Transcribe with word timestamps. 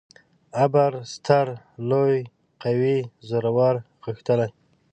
ابر: 0.63 0.91
ستر، 1.13 1.47
لوی، 1.89 2.17
قوي، 2.63 2.97
زورور، 3.27 3.75
غښتلی 4.05 4.49